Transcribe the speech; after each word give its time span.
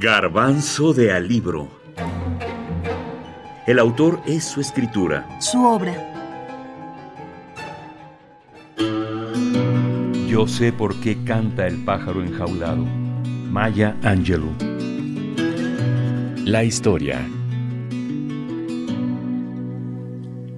Garbanzo 0.00 0.94
de 0.94 1.12
Alibro. 1.12 1.68
El 3.66 3.78
autor 3.78 4.20
es 4.26 4.44
su 4.44 4.60
escritura. 4.60 5.28
Su 5.40 5.64
obra. 5.64 5.92
Yo 10.28 10.46
sé 10.46 10.72
por 10.72 10.94
qué 11.00 11.24
canta 11.24 11.66
el 11.66 11.84
pájaro 11.84 12.22
enjaulado. 12.22 12.84
Maya 13.50 13.96
Angelou. 14.02 14.54
La 16.44 16.62
historia. 16.64 17.26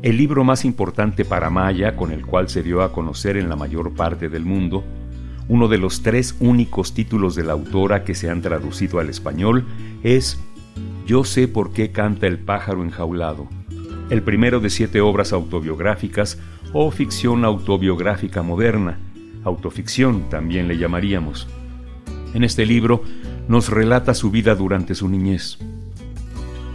El 0.03 0.17
libro 0.17 0.45
más 0.45 0.65
importante 0.65 1.25
para 1.25 1.51
Maya, 1.51 1.97
con 1.97 2.13
el 2.13 2.27
cual 2.27 2.49
se 2.49 2.63
dio 2.63 2.83
a 2.83 2.93
conocer 2.93 3.37
en 3.37 3.49
la 3.49 3.57
mayor 3.57 3.95
parte 3.95 4.29
del 4.29 4.45
mundo, 4.45 4.85
uno 5.51 5.67
de 5.67 5.79
los 5.79 6.03
tres 6.03 6.37
únicos 6.39 6.95
títulos 6.95 7.35
de 7.35 7.43
la 7.43 7.55
autora 7.55 8.05
que 8.05 8.15
se 8.15 8.31
han 8.31 8.41
traducido 8.41 9.01
al 9.01 9.09
español, 9.09 9.67
es 10.05 10.41
Yo 11.07 11.25
sé 11.25 11.49
por 11.49 11.73
qué 11.73 11.91
canta 11.91 12.29
el 12.29 12.39
pájaro 12.39 12.85
enjaulado, 12.85 13.49
el 14.11 14.23
primero 14.23 14.61
de 14.61 14.71
siete 14.71 15.01
obras 15.01 15.33
autobiográficas 15.33 16.39
o 16.73 16.89
ficción 16.93 17.45
autobiográfica 17.45 18.43
moderna, 18.43 19.01
autoficción 19.43 20.29
también 20.31 20.69
le 20.69 20.79
llamaríamos. 20.79 21.49
En 22.33 22.45
este 22.45 22.65
libro 22.65 23.03
nos 23.49 23.71
relata 23.71 24.15
su 24.15 24.31
vida 24.31 24.55
durante 24.55 24.95
su 24.95 25.09
niñez. 25.09 25.59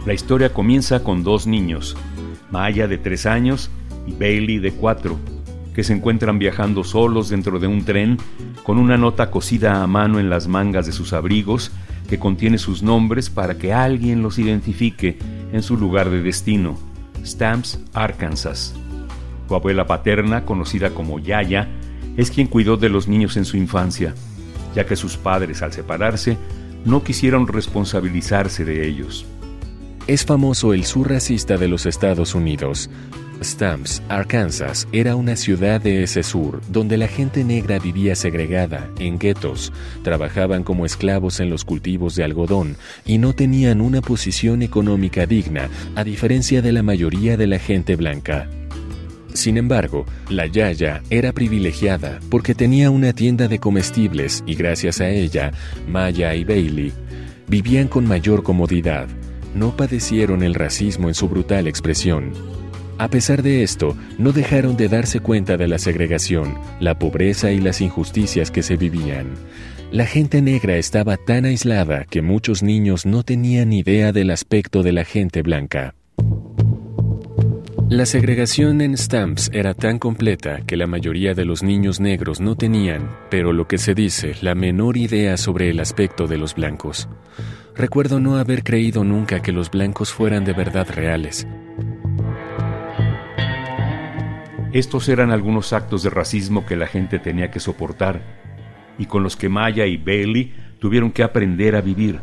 La 0.04 0.12
historia 0.12 0.52
comienza 0.52 1.02
con 1.02 1.24
dos 1.24 1.46
niños, 1.46 1.96
Maya 2.50 2.86
de 2.86 2.98
tres 2.98 3.24
años 3.24 3.70
y 4.06 4.12
Bailey 4.12 4.58
de 4.58 4.72
cuatro, 4.72 5.18
que 5.76 5.84
se 5.84 5.92
encuentran 5.92 6.38
viajando 6.38 6.84
solos 6.84 7.28
dentro 7.28 7.58
de 7.58 7.66
un 7.66 7.84
tren 7.84 8.16
con 8.62 8.78
una 8.78 8.96
nota 8.96 9.30
cosida 9.30 9.82
a 9.82 9.86
mano 9.86 10.18
en 10.18 10.30
las 10.30 10.48
mangas 10.48 10.86
de 10.86 10.92
sus 10.92 11.12
abrigos 11.12 11.70
que 12.08 12.18
contiene 12.18 12.56
sus 12.56 12.82
nombres 12.82 13.28
para 13.28 13.58
que 13.58 13.74
alguien 13.74 14.22
los 14.22 14.38
identifique 14.38 15.18
en 15.52 15.62
su 15.62 15.76
lugar 15.76 16.08
de 16.08 16.22
destino, 16.22 16.78
Stamps, 17.22 17.78
Arkansas. 17.92 18.74
Su 19.48 19.54
abuela 19.54 19.86
paterna, 19.86 20.46
conocida 20.46 20.94
como 20.94 21.18
Yaya, 21.18 21.68
es 22.16 22.30
quien 22.30 22.46
cuidó 22.46 22.78
de 22.78 22.88
los 22.88 23.06
niños 23.06 23.36
en 23.36 23.44
su 23.44 23.58
infancia, 23.58 24.14
ya 24.74 24.86
que 24.86 24.96
sus 24.96 25.18
padres 25.18 25.60
al 25.60 25.74
separarse 25.74 26.38
no 26.86 27.04
quisieron 27.04 27.48
responsabilizarse 27.48 28.64
de 28.64 28.88
ellos. 28.88 29.26
Es 30.06 30.24
famoso 30.24 30.72
el 30.72 30.86
sur 30.86 31.10
racista 31.10 31.58
de 31.58 31.68
los 31.68 31.84
Estados 31.84 32.34
Unidos. 32.34 32.88
Stamps, 33.42 34.02
Arkansas, 34.08 34.88
era 34.92 35.16
una 35.16 35.36
ciudad 35.36 35.80
de 35.80 36.02
ese 36.02 36.22
sur 36.22 36.60
donde 36.68 36.96
la 36.96 37.08
gente 37.08 37.44
negra 37.44 37.78
vivía 37.78 38.14
segregada, 38.14 38.90
en 38.98 39.18
guetos, 39.18 39.72
trabajaban 40.02 40.62
como 40.62 40.86
esclavos 40.86 41.40
en 41.40 41.50
los 41.50 41.64
cultivos 41.64 42.14
de 42.14 42.24
algodón 42.24 42.76
y 43.04 43.18
no 43.18 43.32
tenían 43.34 43.80
una 43.80 44.00
posición 44.00 44.62
económica 44.62 45.26
digna, 45.26 45.68
a 45.94 46.04
diferencia 46.04 46.62
de 46.62 46.72
la 46.72 46.82
mayoría 46.82 47.36
de 47.36 47.46
la 47.46 47.58
gente 47.58 47.96
blanca. 47.96 48.48
Sin 49.32 49.58
embargo, 49.58 50.06
la 50.30 50.46
Yaya 50.46 51.02
era 51.10 51.32
privilegiada 51.32 52.20
porque 52.30 52.54
tenía 52.54 52.90
una 52.90 53.12
tienda 53.12 53.48
de 53.48 53.58
comestibles 53.58 54.42
y 54.46 54.54
gracias 54.54 55.00
a 55.00 55.10
ella, 55.10 55.52
Maya 55.86 56.34
y 56.34 56.44
Bailey 56.44 56.92
vivían 57.48 57.88
con 57.88 58.06
mayor 58.06 58.42
comodidad. 58.42 59.08
No 59.54 59.76
padecieron 59.76 60.42
el 60.42 60.54
racismo 60.54 61.08
en 61.08 61.14
su 61.14 61.28
brutal 61.28 61.66
expresión. 61.66 62.32
A 62.98 63.08
pesar 63.08 63.42
de 63.42 63.62
esto, 63.62 63.94
no 64.18 64.32
dejaron 64.32 64.76
de 64.76 64.88
darse 64.88 65.20
cuenta 65.20 65.58
de 65.58 65.68
la 65.68 65.78
segregación, 65.78 66.58
la 66.80 66.98
pobreza 66.98 67.52
y 67.52 67.60
las 67.60 67.82
injusticias 67.82 68.50
que 68.50 68.62
se 68.62 68.76
vivían. 68.76 69.34
La 69.92 70.06
gente 70.06 70.40
negra 70.40 70.76
estaba 70.76 71.16
tan 71.16 71.44
aislada 71.44 72.04
que 72.04 72.22
muchos 72.22 72.62
niños 72.62 73.04
no 73.04 73.22
tenían 73.22 73.72
idea 73.72 74.12
del 74.12 74.30
aspecto 74.30 74.82
de 74.82 74.92
la 74.92 75.04
gente 75.04 75.42
blanca. 75.42 75.94
La 77.88 78.04
segregación 78.04 78.80
en 78.80 78.96
Stamps 78.96 79.48
era 79.52 79.72
tan 79.72 80.00
completa 80.00 80.62
que 80.66 80.76
la 80.76 80.88
mayoría 80.88 81.34
de 81.34 81.44
los 81.44 81.62
niños 81.62 82.00
negros 82.00 82.40
no 82.40 82.56
tenían, 82.56 83.10
pero 83.30 83.52
lo 83.52 83.68
que 83.68 83.78
se 83.78 83.94
dice, 83.94 84.34
la 84.40 84.56
menor 84.56 84.96
idea 84.96 85.36
sobre 85.36 85.70
el 85.70 85.78
aspecto 85.78 86.26
de 86.26 86.36
los 86.36 86.54
blancos. 86.54 87.08
Recuerdo 87.76 88.18
no 88.20 88.38
haber 88.38 88.64
creído 88.64 89.04
nunca 89.04 89.40
que 89.40 89.52
los 89.52 89.70
blancos 89.70 90.12
fueran 90.12 90.44
de 90.44 90.54
verdad 90.54 90.88
reales. 90.90 91.46
Estos 94.72 95.08
eran 95.08 95.30
algunos 95.30 95.72
actos 95.72 96.02
de 96.02 96.10
racismo 96.10 96.66
que 96.66 96.76
la 96.76 96.86
gente 96.86 97.18
tenía 97.18 97.50
que 97.50 97.60
soportar 97.60 98.20
y 98.98 99.06
con 99.06 99.22
los 99.22 99.36
que 99.36 99.48
Maya 99.48 99.86
y 99.86 99.96
Bailey 99.96 100.54
tuvieron 100.80 101.12
que 101.12 101.22
aprender 101.22 101.76
a 101.76 101.80
vivir. 101.80 102.18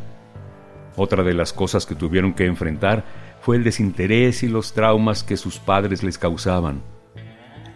Otra 0.96 1.24
de 1.24 1.34
las 1.34 1.54
cosas 1.54 1.86
que 1.86 1.96
tuvieron 1.96 2.34
que 2.34 2.46
enfrentar 2.46 3.06
fue 3.42 3.56
el 3.56 3.64
desinterés 3.64 4.44
y 4.44 4.50
los 4.50 4.74
traumas 4.74 5.24
que 5.24 5.38
sus 5.38 5.58
padres 5.58 6.04
les 6.04 6.18
causaban. 6.18 6.82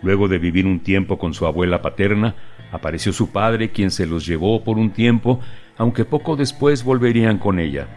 Luego 0.03 0.27
de 0.27 0.37
vivir 0.37 0.65
un 0.65 0.81
tiempo 0.81 1.17
con 1.17 1.33
su 1.33 1.47
abuela 1.47 1.81
paterna, 1.81 2.35
apareció 2.71 3.13
su 3.13 3.31
padre 3.31 3.71
quien 3.71 3.89
se 3.89 4.05
los 4.05 4.25
llevó 4.25 4.63
por 4.63 4.77
un 4.77 4.91
tiempo, 4.91 5.39
aunque 5.77 6.05
poco 6.05 6.35
después 6.35 6.83
volverían 6.83 7.37
con 7.39 7.59
ella. 7.59 7.87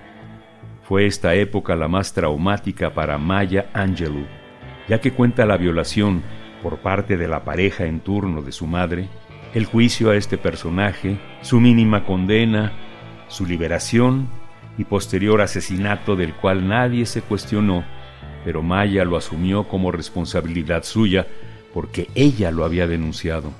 Fue 0.82 1.06
esta 1.06 1.34
época 1.34 1.76
la 1.76 1.88
más 1.88 2.14
traumática 2.14 2.94
para 2.94 3.18
Maya 3.18 3.70
Angelou, 3.74 4.24
ya 4.88 5.00
que 5.00 5.12
cuenta 5.12 5.44
la 5.44 5.56
violación 5.56 6.22
por 6.62 6.78
parte 6.78 7.16
de 7.16 7.28
la 7.28 7.44
pareja 7.44 7.86
en 7.86 8.00
turno 8.00 8.42
de 8.42 8.52
su 8.52 8.66
madre, 8.66 9.08
el 9.54 9.64
juicio 9.64 10.10
a 10.10 10.16
este 10.16 10.38
personaje, 10.38 11.18
su 11.42 11.60
mínima 11.60 12.04
condena, 12.04 12.72
su 13.28 13.46
liberación 13.46 14.28
y 14.78 14.84
posterior 14.84 15.40
asesinato 15.40 16.16
del 16.16 16.34
cual 16.34 16.68
nadie 16.68 17.06
se 17.06 17.22
cuestionó, 17.22 17.84
pero 18.44 18.62
Maya 18.62 19.04
lo 19.04 19.16
asumió 19.16 19.68
como 19.68 19.90
responsabilidad 19.90 20.84
suya 20.84 21.26
porque 21.74 22.08
ella 22.14 22.50
lo 22.50 22.64
había 22.64 22.86
denunciado. 22.86 23.52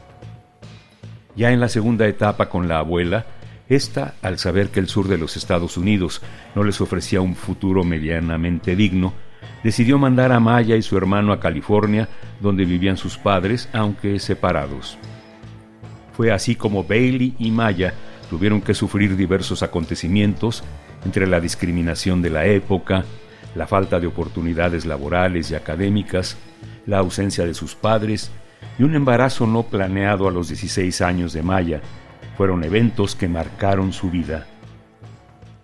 Ya 1.37 1.53
en 1.53 1.61
la 1.61 1.69
segunda 1.69 2.07
etapa 2.07 2.49
con 2.49 2.69
la 2.69 2.79
abuela, 2.79 3.27
esta, 3.69 4.15
al 4.23 4.39
saber 4.39 4.71
que 4.71 4.81
el 4.81 4.89
sur 4.89 5.07
de 5.07 5.17
los 5.17 5.37
Estados 5.37 5.77
Unidos 5.77 6.23
no 6.55 6.65
les 6.65 6.81
ofrecía 6.81 7.21
un 7.21 7.37
futuro 7.37 7.85
medianamente 7.85 8.75
digno, 8.75 9.15
decidió 9.63 9.99
mandar 9.99 10.33
a 10.33 10.41
Maya 10.41 10.77
y 10.77 10.83
su 10.83 10.97
hermano 10.97 11.33
a 11.33 11.41
California, 11.41 12.09
donde 12.41 12.65
vivían 12.65 12.97
sus 12.97 13.19
padres, 13.19 13.69
aunque 13.73 14.19
separados. 14.19 14.99
Fue 16.13 16.33
así 16.33 16.55
como 16.55 16.85
Bailey 16.85 17.35
y 17.39 17.51
Maya 17.51 17.95
tuvieron 18.29 18.61
que 18.61 18.75
sufrir 18.75 19.17
diversos 19.17 19.63
acontecimientos 19.63 20.63
entre 21.05 21.27
la 21.27 21.41
discriminación 21.41 22.23
de 22.23 22.31
la 22.31 22.47
época, 22.47 23.05
la 23.55 23.67
falta 23.67 23.99
de 23.99 24.07
oportunidades 24.07 24.87
laborales 24.87 25.51
y 25.51 25.55
académicas, 25.55 26.37
la 26.87 26.99
ausencia 26.99 27.45
de 27.45 27.55
sus 27.55 27.75
padres 27.75 28.31
y 28.79 28.83
un 28.83 28.95
embarazo 28.95 29.47
no 29.47 29.65
planeado 29.65 30.29
a 30.29 30.31
los 30.31 30.49
16 30.49 31.01
años 31.01 31.33
de 31.33 31.43
Maya, 31.43 31.81
fueron 32.37 32.65
eventos 32.65 33.15
que 33.15 33.29
marcaron 33.29 33.93
su 33.93 34.11
vida. 34.11 34.47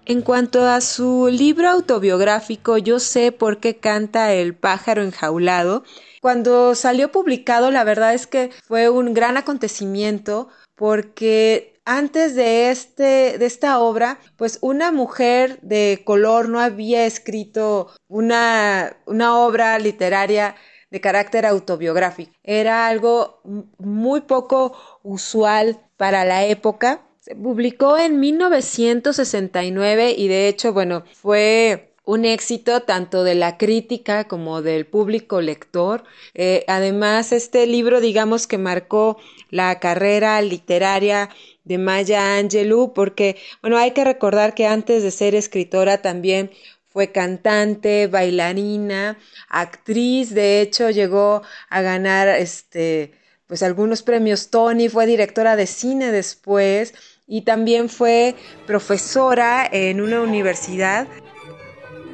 En 0.09 0.23
cuanto 0.23 0.65
a 0.65 0.81
su 0.81 1.27
libro 1.27 1.69
autobiográfico, 1.69 2.79
Yo 2.79 3.01
sé 3.01 3.33
por 3.33 3.59
qué 3.59 3.79
canta 3.79 4.33
el 4.33 4.55
pájaro 4.55 5.03
enjaulado, 5.03 5.83
cuando 6.23 6.77
salió 6.77 7.11
publicado, 7.11 7.73
la 7.73 7.83
verdad 7.83 8.15
es 8.15 8.29
que 8.29 8.51
fue 8.65 8.89
un 8.89 9.15
gran 9.15 9.37
acontecimiento 9.37 10.49
porque 10.77 11.81
antes 11.85 12.37
de, 12.37 12.71
este, 12.71 13.37
de 13.39 13.47
esta 13.47 13.81
obra, 13.81 14.21
pues 14.37 14.59
una 14.61 14.93
mujer 14.93 15.59
de 15.63 16.03
color 16.05 16.49
no 16.49 16.61
había 16.61 17.05
escrito 17.05 17.91
una, 18.07 18.97
una 19.07 19.37
obra 19.37 19.77
literaria 19.81 20.55
de 20.91 21.01
carácter 21.01 21.47
autobiográfico. 21.47 22.33
Era 22.45 22.87
algo 22.87 23.41
muy 23.79 24.21
poco 24.21 24.77
usual 25.03 25.81
para 25.97 26.25
la 26.25 26.45
época. 26.45 27.06
Se 27.27 27.35
publicó 27.35 27.99
en 27.99 28.21
1969 28.21 30.15
y 30.17 30.29
de 30.29 30.47
hecho, 30.47 30.73
bueno, 30.73 31.03
fue 31.13 31.93
un 32.05 32.25
éxito 32.25 32.83
tanto 32.83 33.25
de 33.25 33.35
la 33.35 33.59
crítica 33.59 34.29
como 34.29 34.63
del 34.63 34.87
público 34.87 35.41
lector. 35.41 36.05
Eh, 36.35 36.65
además, 36.69 37.33
este 37.33 37.67
libro, 37.67 38.01
digamos 38.01 38.47
que 38.47 38.59
marcó 38.59 39.19
la 39.51 39.81
carrera 39.81 40.41
literaria 40.41 41.29
de 41.65 41.79
Maya 41.79 42.39
Angelou, 42.39 42.93
porque, 42.95 43.37
bueno, 43.61 43.77
hay 43.77 43.91
que 43.91 44.05
recordar 44.05 44.55
que 44.55 44.69
antes 44.69 45.03
de 45.03 45.11
ser 45.11 45.35
escritora 45.35 46.01
también 46.03 46.53
fue 46.91 47.11
cantante, 47.11 48.07
bailarina, 48.07 49.19
actriz, 49.49 50.33
de 50.33 50.61
hecho 50.61 50.91
llegó 50.91 51.43
a 51.71 51.83
ganar 51.83 52.29
este 52.29 53.15
pues 53.49 53.63
algunos 53.63 54.03
premios 54.03 54.51
Tony, 54.51 54.89
fue 54.89 55.07
directora 55.07 55.55
de 55.55 55.69
cine 55.69 56.11
después 56.11 56.95
y 57.27 57.43
también 57.43 57.89
fue 57.89 58.35
profesora 58.67 59.69
en 59.71 60.01
una 60.01 60.21
universidad. 60.21 61.09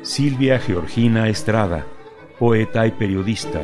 Silvia 0.03 0.59
Georgina 0.59 1.29
Estrada, 1.29 1.87
poeta 2.39 2.87
y 2.87 2.93
periodista. 2.93 3.61